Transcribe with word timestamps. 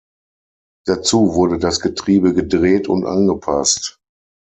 Dazu 0.87 1.35
wurde 1.35 1.59
das 1.59 1.79
Getriebe 1.79 2.33
gedreht 2.33 2.87
und 2.87 3.05
angepasst. 3.05 3.99